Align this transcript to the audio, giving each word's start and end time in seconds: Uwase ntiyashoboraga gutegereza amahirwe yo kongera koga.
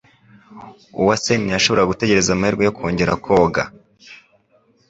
Uwase 0.99 1.31
ntiyashoboraga 1.37 1.91
gutegereza 1.91 2.29
amahirwe 2.33 2.63
yo 2.67 2.75
kongera 2.77 3.13
koga. 3.23 3.63